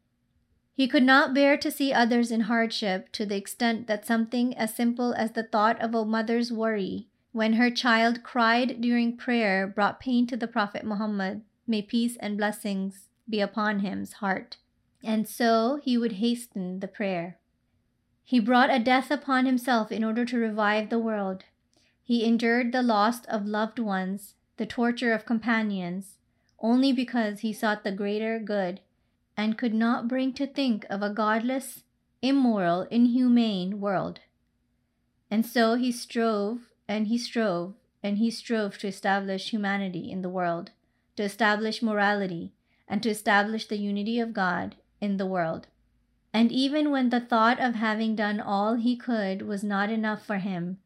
He 0.72 0.88
could 0.88 1.02
not 1.02 1.34
bear 1.34 1.56
to 1.58 1.70
see 1.70 1.92
others 1.92 2.30
in 2.30 2.42
hardship 2.42 3.10
to 3.12 3.26
the 3.26 3.36
extent 3.36 3.86
that 3.88 4.06
something 4.06 4.56
as 4.56 4.74
simple 4.74 5.12
as 5.14 5.32
the 5.32 5.42
thought 5.42 5.80
of 5.80 5.94
a 5.94 6.04
mother's 6.04 6.52
worry 6.52 7.08
when 7.34 7.54
her 7.54 7.68
child 7.68 8.22
cried 8.22 8.80
during 8.80 9.16
prayer 9.16 9.66
brought 9.66 9.98
pain 9.98 10.24
to 10.28 10.36
the 10.36 10.46
Prophet 10.46 10.84
Muhammad, 10.84 11.42
may 11.66 11.82
peace 11.82 12.16
and 12.20 12.38
blessings 12.38 13.08
be 13.28 13.40
upon 13.40 13.80
him's 13.80 14.14
heart. 14.14 14.58
And 15.02 15.28
so 15.28 15.80
he 15.82 15.98
would 15.98 16.12
hasten 16.12 16.78
the 16.78 16.86
prayer. 16.86 17.38
He 18.22 18.38
brought 18.38 18.70
a 18.70 18.78
death 18.78 19.10
upon 19.10 19.46
himself 19.46 19.90
in 19.90 20.04
order 20.04 20.24
to 20.24 20.38
revive 20.38 20.90
the 20.90 20.98
world. 21.00 21.42
He 22.04 22.24
endured 22.24 22.70
the 22.70 22.82
loss 22.82 23.24
of 23.24 23.46
loved 23.46 23.78
ones, 23.78 24.34
the 24.58 24.66
torture 24.66 25.14
of 25.14 25.24
companions, 25.24 26.18
only 26.60 26.92
because 26.92 27.40
he 27.40 27.52
sought 27.52 27.82
the 27.82 27.92
greater 27.92 28.38
good 28.38 28.80
and 29.36 29.58
could 29.58 29.74
not 29.74 30.06
bring 30.06 30.32
to 30.34 30.46
think 30.46 30.86
of 30.90 31.02
a 31.02 31.10
godless, 31.10 31.82
immoral, 32.20 32.82
inhumane 32.90 33.80
world. 33.80 34.20
And 35.30 35.44
so 35.44 35.74
he 35.74 35.90
strove 35.90 36.68
and 36.86 37.06
he 37.06 37.16
strove, 37.16 37.74
and 38.02 38.18
he 38.18 38.30
strove 38.30 38.76
to 38.78 38.86
establish 38.86 39.50
humanity 39.50 40.10
in 40.10 40.20
the 40.20 40.28
world, 40.28 40.70
to 41.16 41.22
establish 41.22 41.82
morality, 41.82 42.52
and 42.86 43.02
to 43.02 43.08
establish 43.08 43.66
the 43.66 43.78
unity 43.78 44.20
of 44.20 44.34
God 44.34 44.76
in 45.00 45.16
the 45.16 45.26
world. 45.26 45.68
And 46.34 46.52
even 46.52 46.90
when 46.90 47.08
the 47.08 47.20
thought 47.20 47.58
of 47.58 47.76
having 47.76 48.14
done 48.14 48.40
all 48.40 48.74
he 48.74 48.94
could 48.94 49.42
was 49.42 49.64
not 49.64 49.88
enough 49.88 50.24
for 50.26 50.36
him, 50.36 50.78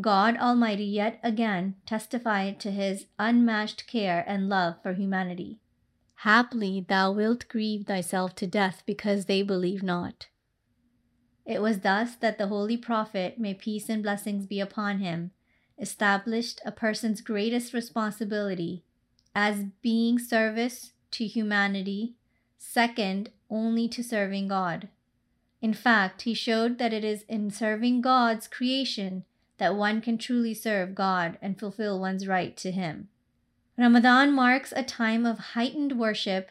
God 0.00 0.38
Almighty 0.38 0.84
yet 0.84 1.20
again 1.22 1.76
testified 1.86 2.58
to 2.60 2.70
his 2.70 3.06
unmatched 3.18 3.86
care 3.86 4.24
and 4.26 4.48
love 4.48 4.76
for 4.82 4.94
humanity. 4.94 5.58
Haply 6.16 6.86
thou 6.88 7.12
wilt 7.12 7.48
grieve 7.48 7.86
thyself 7.86 8.34
to 8.36 8.46
death 8.46 8.82
because 8.86 9.26
they 9.26 9.42
believe 9.42 9.82
not. 9.82 10.28
It 11.44 11.60
was 11.60 11.80
thus 11.80 12.14
that 12.16 12.38
the 12.38 12.46
Holy 12.46 12.76
Prophet, 12.76 13.38
may 13.38 13.52
peace 13.52 13.88
and 13.88 14.02
blessings 14.02 14.46
be 14.46 14.60
upon 14.60 15.00
him, 15.00 15.32
established 15.78 16.60
a 16.64 16.72
person's 16.72 17.20
greatest 17.20 17.74
responsibility 17.74 18.84
as 19.34 19.64
being 19.82 20.18
service 20.18 20.92
to 21.10 21.26
humanity, 21.26 22.14
second 22.56 23.30
only 23.50 23.88
to 23.88 24.02
serving 24.02 24.48
God. 24.48 24.88
In 25.60 25.74
fact, 25.74 26.22
he 26.22 26.34
showed 26.34 26.78
that 26.78 26.92
it 26.92 27.04
is 27.04 27.24
in 27.28 27.50
serving 27.50 28.00
God's 28.00 28.46
creation 28.46 29.24
that 29.62 29.76
one 29.76 30.00
can 30.00 30.18
truly 30.18 30.52
serve 30.52 30.92
God 30.92 31.38
and 31.40 31.56
fulfill 31.56 32.00
one's 32.00 32.26
right 32.26 32.56
to 32.56 32.72
Him. 32.72 33.06
Ramadan 33.78 34.32
marks 34.32 34.72
a 34.74 34.82
time 34.82 35.24
of 35.24 35.38
heightened 35.54 35.96
worship, 36.00 36.50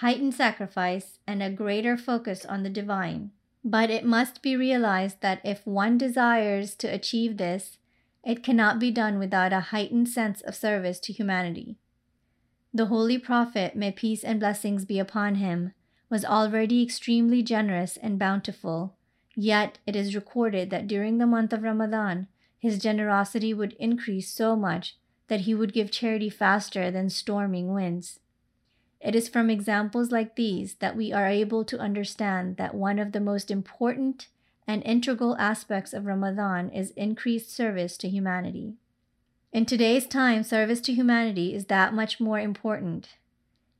heightened 0.00 0.34
sacrifice, 0.34 1.20
and 1.24 1.40
a 1.40 1.50
greater 1.50 1.96
focus 1.96 2.44
on 2.44 2.64
the 2.64 2.68
divine. 2.68 3.30
But 3.64 3.90
it 3.90 4.04
must 4.04 4.42
be 4.42 4.56
realized 4.56 5.20
that 5.20 5.40
if 5.44 5.64
one 5.64 5.96
desires 5.96 6.74
to 6.78 6.88
achieve 6.88 7.36
this, 7.36 7.78
it 8.24 8.42
cannot 8.42 8.80
be 8.80 8.90
done 8.90 9.20
without 9.20 9.52
a 9.52 9.68
heightened 9.70 10.08
sense 10.08 10.40
of 10.40 10.56
service 10.56 10.98
to 10.98 11.12
humanity. 11.12 11.76
The 12.74 12.86
Holy 12.86 13.18
Prophet, 13.18 13.76
may 13.76 13.92
peace 13.92 14.24
and 14.24 14.40
blessings 14.40 14.84
be 14.84 14.98
upon 14.98 15.36
him, 15.36 15.74
was 16.10 16.24
already 16.24 16.82
extremely 16.82 17.44
generous 17.44 17.96
and 17.96 18.18
bountiful, 18.18 18.96
yet 19.34 19.78
it 19.86 19.96
is 19.96 20.14
recorded 20.14 20.70
that 20.70 20.86
during 20.86 21.18
the 21.18 21.26
month 21.26 21.52
of 21.52 21.62
Ramadan, 21.62 22.26
his 22.58 22.78
generosity 22.78 23.52
would 23.52 23.72
increase 23.78 24.28
so 24.28 24.54
much 24.54 24.96
that 25.28 25.40
he 25.40 25.54
would 25.54 25.72
give 25.72 25.90
charity 25.90 26.30
faster 26.30 26.90
than 26.90 27.10
storming 27.10 27.72
winds. 27.72 28.20
It 29.00 29.16
is 29.16 29.28
from 29.28 29.50
examples 29.50 30.12
like 30.12 30.36
these 30.36 30.74
that 30.74 30.96
we 30.96 31.12
are 31.12 31.26
able 31.26 31.64
to 31.64 31.78
understand 31.78 32.56
that 32.56 32.74
one 32.74 32.98
of 32.98 33.12
the 33.12 33.20
most 33.20 33.50
important 33.50 34.28
and 34.66 34.82
integral 34.84 35.36
aspects 35.38 35.92
of 35.92 36.06
Ramadan 36.06 36.70
is 36.70 36.92
increased 36.92 37.50
service 37.50 37.96
to 37.98 38.08
humanity. 38.08 38.74
In 39.52 39.66
today's 39.66 40.06
time, 40.06 40.44
service 40.44 40.80
to 40.82 40.94
humanity 40.94 41.52
is 41.54 41.66
that 41.66 41.92
much 41.92 42.20
more 42.20 42.38
important. 42.38 43.16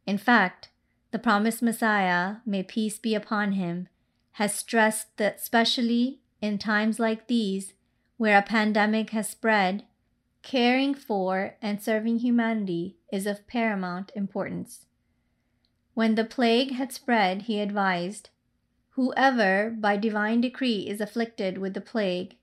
In 0.06 0.18
fact, 0.18 0.70
the 1.12 1.18
promised 1.18 1.62
Messiah, 1.62 2.36
may 2.44 2.62
peace 2.62 2.98
be 2.98 3.14
upon 3.14 3.52
him, 3.52 3.88
has 4.32 4.54
stressed 4.54 5.16
that, 5.16 5.36
especially 5.36 6.20
in 6.40 6.58
times 6.58 6.98
like 6.98 7.26
these, 7.26 7.74
where 8.16 8.38
a 8.38 8.42
pandemic 8.42 9.10
has 9.10 9.28
spread, 9.28 9.84
caring 10.42 10.94
for 10.94 11.56
and 11.62 11.82
serving 11.82 12.18
humanity 12.18 12.96
is 13.12 13.26
of 13.26 13.46
paramount 13.46 14.10
importance. 14.14 14.86
When 15.94 16.14
the 16.14 16.24
plague 16.24 16.72
had 16.72 16.92
spread, 16.92 17.42
he 17.42 17.60
advised 17.60 18.30
Whoever 18.92 19.70
by 19.70 19.96
divine 19.96 20.42
decree 20.42 20.86
is 20.86 21.00
afflicted 21.00 21.56
with 21.56 21.72
the 21.72 21.80
plague, 21.80 22.36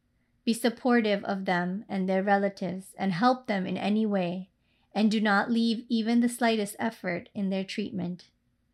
be 0.46 0.54
supportive 0.54 1.24
of 1.24 1.46
them 1.46 1.86
and 1.88 2.10
their 2.10 2.24
relatives 2.24 2.96
and 2.98 3.14
help 3.14 3.46
them 3.46 3.68
in 3.68 3.78
any 3.78 4.04
way, 4.06 4.50
and 4.96 5.12
do 5.12 5.22
not 5.22 5.52
leave 5.52 5.86
even 5.90 6.22
the 6.22 6.30
slightest 6.30 6.76
effort 6.80 7.30
in 7.36 7.52
their 7.52 7.64
treatment. 7.64 8.30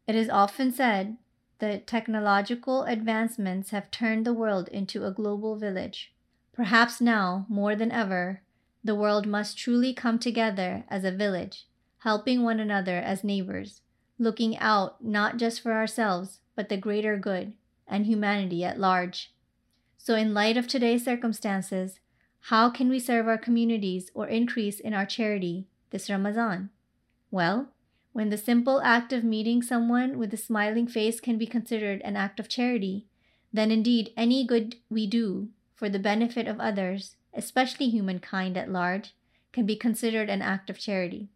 It 0.08 0.16
is 0.16 0.30
often 0.30 0.72
said 0.72 1.18
that 1.60 1.88
technological 1.88 2.84
advancements 2.84 3.70
have 3.70 3.92
turned 3.92 4.26
the 4.26 4.34
world 4.34 4.68
into 4.70 5.06
a 5.06 5.12
global 5.12 5.56
village. 5.56 6.14
Perhaps 6.54 7.02
now, 7.02 7.46
more 7.50 7.76
than 7.76 7.92
ever, 7.92 8.42
the 8.84 8.96
world 8.96 9.26
must 9.26 9.58
truly 9.58 9.94
come 9.94 10.20
together 10.20 10.86
as 10.90 11.04
a 11.04 11.12
village, 11.12 11.66
helping 12.00 12.44
one 12.44 12.60
another 12.60 12.98
as 12.98 13.24
neighbors, 13.24 13.82
looking 14.20 14.58
out 14.58 15.04
not 15.04 15.38
just 15.38 15.62
for 15.62 15.74
ourselves, 15.74 16.40
but 16.56 16.70
the 16.70 16.78
greater 16.78 17.18
good 17.18 17.54
and 17.88 18.06
humanity 18.06 18.64
at 18.64 18.80
large. 18.80 19.34
So, 19.98 20.16
in 20.16 20.34
light 20.34 20.56
of 20.56 20.68
today's 20.68 21.04
circumstances, 21.04 22.00
how 22.50 22.70
can 22.70 22.90
we 22.90 23.00
serve 23.00 23.28
our 23.28 23.40
communities 23.40 24.12
or 24.14 24.28
increase 24.28 24.80
in 24.80 24.94
our 24.94 25.06
charity 25.06 25.68
this 25.90 26.10
Ramadan? 26.10 26.70
Well, 27.32 27.70
when 28.16 28.30
the 28.30 28.38
simple 28.38 28.80
act 28.82 29.12
of 29.12 29.26
meeting 29.26 29.62
someone 29.62 30.18
with 30.18 30.34
a 30.34 30.38
smiling 30.38 30.88
face 30.88 31.20
can 31.20 31.38
be 31.38 31.46
considered 31.46 32.02
an 32.06 32.16
act 32.16 32.40
of 32.40 32.48
charity, 32.48 33.06
then 33.52 33.72
indeed 33.72 34.14
any 34.16 34.48
good 34.48 34.78
we 34.90 35.06
do 35.06 35.50
for 35.76 35.90
the 35.90 36.00
benefit 36.00 36.48
of 36.48 36.58
others, 36.58 37.18
especially 37.34 37.90
humankind 37.90 38.56
at 38.56 38.72
large, 38.72 39.14
can 39.52 39.66
be 39.66 39.76
considered 39.76 40.30
an 40.30 40.42
act 40.42 40.70
of 40.70 40.80
charity. 40.80 41.28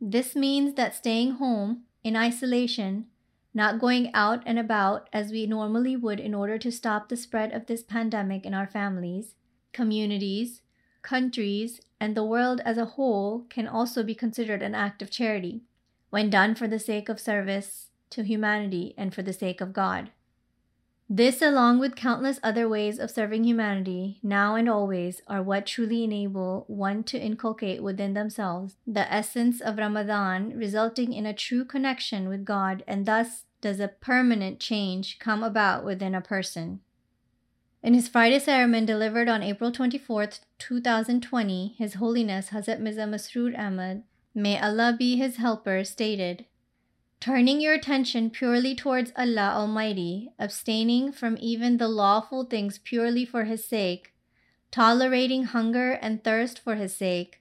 This 0.00 0.34
means 0.34 0.76
that 0.76 0.94
staying 0.94 1.32
home 1.32 1.82
in 2.02 2.16
isolation, 2.16 3.08
not 3.52 3.78
going 3.78 4.10
out 4.14 4.42
and 4.46 4.58
about 4.58 5.10
as 5.12 5.30
we 5.30 5.46
normally 5.46 5.94
would 5.94 6.20
in 6.20 6.32
order 6.32 6.56
to 6.56 6.72
stop 6.72 7.10
the 7.10 7.18
spread 7.18 7.52
of 7.52 7.66
this 7.66 7.82
pandemic 7.82 8.46
in 8.46 8.54
our 8.54 8.66
families, 8.66 9.34
communities, 9.74 10.62
countries, 11.06 11.80
and 11.98 12.14
the 12.14 12.24
world 12.24 12.60
as 12.64 12.76
a 12.76 12.92
whole 12.96 13.46
can 13.48 13.66
also 13.66 14.02
be 14.02 14.14
considered 14.14 14.62
an 14.62 14.74
act 14.74 15.00
of 15.00 15.10
charity 15.10 15.62
when 16.10 16.28
done 16.28 16.54
for 16.54 16.68
the 16.68 16.78
sake 16.78 17.08
of 17.08 17.18
service 17.18 17.90
to 18.10 18.22
humanity 18.22 18.94
and 18.98 19.14
for 19.14 19.22
the 19.22 19.32
sake 19.32 19.60
of 19.60 19.72
God. 19.72 20.10
This, 21.08 21.40
along 21.40 21.78
with 21.78 21.94
countless 21.94 22.40
other 22.42 22.68
ways 22.68 22.98
of 22.98 23.12
serving 23.12 23.44
humanity, 23.44 24.18
now 24.24 24.56
and 24.56 24.68
always, 24.68 25.22
are 25.28 25.42
what 25.42 25.64
truly 25.64 26.02
enable 26.02 26.64
one 26.66 27.04
to 27.04 27.18
inculcate 27.18 27.80
within 27.80 28.14
themselves 28.14 28.74
the 28.84 29.10
essence 29.12 29.60
of 29.60 29.78
Ramadan, 29.78 30.58
resulting 30.58 31.12
in 31.12 31.24
a 31.24 31.32
true 31.32 31.64
connection 31.64 32.28
with 32.28 32.44
God, 32.44 32.82
and 32.88 33.06
thus 33.06 33.44
does 33.60 33.78
a 33.78 33.88
permanent 33.88 34.58
change 34.58 35.20
come 35.20 35.44
about 35.44 35.84
within 35.84 36.14
a 36.14 36.20
person. 36.20 36.80
In 37.86 37.94
his 37.94 38.08
Friday 38.08 38.40
sermon 38.40 38.84
delivered 38.84 39.28
on 39.28 39.44
April 39.44 39.70
24, 39.70 40.30
2020, 40.58 41.76
His 41.78 41.94
Holiness 41.94 42.48
Hazrat 42.48 42.80
Mirza 42.80 43.02
Masroor 43.02 43.56
Ahmad, 43.56 44.02
may 44.34 44.58
Allah 44.60 44.96
be 44.98 45.16
his 45.16 45.36
helper, 45.36 45.84
stated, 45.84 46.46
Turning 47.20 47.60
your 47.60 47.74
attention 47.74 48.28
purely 48.28 48.74
towards 48.74 49.12
Allah 49.16 49.52
Almighty, 49.54 50.32
abstaining 50.36 51.12
from 51.12 51.38
even 51.40 51.76
the 51.76 51.86
lawful 51.86 52.42
things 52.42 52.78
purely 52.78 53.24
for 53.24 53.44
His 53.44 53.64
sake, 53.64 54.14
tolerating 54.72 55.44
hunger 55.44 55.92
and 55.92 56.24
thirst 56.24 56.58
for 56.58 56.74
His 56.74 56.92
sake, 56.92 57.40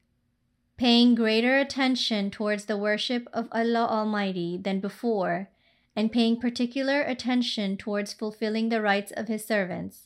paying 0.78 1.16
greater 1.16 1.58
attention 1.58 2.30
towards 2.30 2.66
the 2.66 2.78
worship 2.78 3.28
of 3.34 3.48
Allah 3.52 3.88
Almighty 3.88 4.60
than 4.62 4.80
before, 4.80 5.50
and 5.96 6.12
paying 6.12 6.40
particular 6.40 7.02
attention 7.02 7.78
towards 7.78 8.14
fulfilling 8.14 8.70
the 8.70 8.84
rights 8.84 9.12
of 9.18 9.28
His 9.28 9.44
servants. 9.44 10.05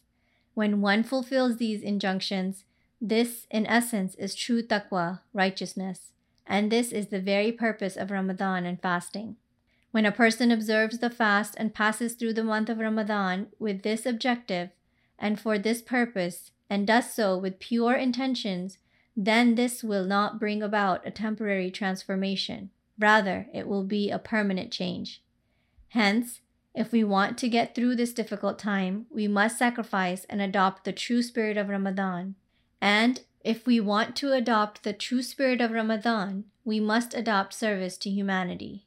When 0.60 0.82
one 0.82 1.04
fulfills 1.04 1.56
these 1.56 1.82
injunctions, 1.82 2.65
this 3.00 3.48
in 3.50 3.65
essence 3.65 4.13
is 4.15 4.36
true 4.36 4.62
taqwa, 4.62 5.22
righteousness, 5.32 6.12
and 6.45 6.69
this 6.69 6.91
is 6.91 7.08
the 7.08 7.22
very 7.22 7.54
purpose 7.54 7.95
of 7.95 8.12
Ramadan 8.12 8.65
and 8.65 8.78
fasting. 8.82 9.38
When 9.91 10.06
a 10.06 10.12
person 10.12 10.52
observes 10.52 11.00
the 11.00 11.10
fast 11.10 11.56
and 11.58 11.74
passes 11.74 12.13
through 12.13 12.34
the 12.34 12.43
month 12.43 12.67
of 12.67 12.80
Ramadan 12.80 13.48
with 13.58 13.84
this 13.84 14.06
objective 14.06 14.72
and 15.17 15.39
for 15.39 15.58
this 15.58 15.82
purpose, 15.82 16.52
and 16.69 16.86
does 16.86 17.10
so 17.13 17.38
with 17.38 17.60
pure 17.60 17.93
intentions, 17.93 18.80
then 19.15 19.56
this 19.56 19.82
will 19.82 20.04
not 20.04 20.41
bring 20.41 20.62
about 20.62 21.08
a 21.08 21.12
temporary 21.12 21.72
transformation. 21.72 22.69
Rather, 23.00 23.48
it 23.54 23.65
will 23.65 23.86
be 23.86 24.12
a 24.12 24.19
permanent 24.19 24.74
change. 24.74 25.24
Hence, 25.91 26.41
if 26.73 26.91
we 26.91 27.03
want 27.03 27.38
to 27.39 27.49
get 27.49 27.73
through 27.73 27.95
this 27.95 28.13
difficult 28.13 28.60
time, 28.60 29.05
we 29.10 29.27
must 29.27 29.58
sacrifice 29.58 30.25
and 30.29 30.41
adopt 30.41 30.84
the 30.84 30.93
true 30.93 31.21
spirit 31.21 31.58
of 31.58 31.69
Ramadan. 31.69 32.36
And 32.82 33.21
if 33.43 33.65
we 33.65 33.79
want 33.79 34.15
to 34.17 34.34
adopt 34.34 34.84
the 34.84 34.93
true 34.93 35.21
spirit 35.21 35.62
of 35.62 35.71
Ramadan, 35.71 36.45
we 36.63 36.79
must 36.79 37.13
adopt 37.13 37.53
service 37.53 37.97
to 37.97 38.10
humanity. 38.10 38.86